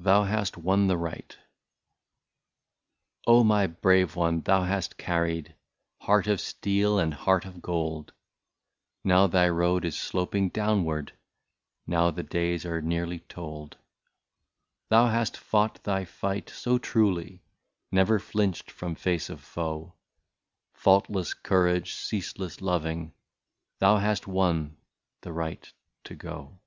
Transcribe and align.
i87 0.00 0.04
THOU 0.04 0.22
HAST 0.22 0.56
WON 0.56 0.86
THE 0.86 0.96
RIGHT. 0.96 1.38
Oh! 3.26 3.44
my 3.44 3.66
brave 3.66 4.16
one, 4.16 4.40
thou 4.40 4.62
hast 4.62 4.96
carried 4.96 5.54
Heart 5.98 6.26
of 6.28 6.40
steel 6.40 6.98
and 6.98 7.12
heart 7.12 7.44
of 7.44 7.60
gold; 7.60 8.14
Now 9.04 9.26
thy 9.26 9.50
road 9.50 9.84
is 9.84 9.94
sloping 9.98 10.48
downward, 10.48 11.12
Now 11.86 12.10
the 12.10 12.22
days 12.22 12.64
are 12.64 12.80
nearly 12.80 13.18
told. 13.18 13.76
Thou 14.88 15.08
hast 15.08 15.36
fought 15.36 15.84
thy 15.84 16.06
fight 16.06 16.48
so 16.48 16.78
truly. 16.78 17.42
Never 17.90 18.18
flinched 18.18 18.70
from 18.70 18.94
face 18.94 19.28
of 19.28 19.42
foe, 19.42 19.92
Faultless 20.72 21.34
courage, 21.34 21.92
ceaseless 21.92 22.62
loving,— 22.62 23.12
Thou 23.80 23.98
hast 23.98 24.26
won 24.26 24.78
the 25.20 25.32
right 25.34 25.70
to 26.04 26.14
go. 26.14 26.58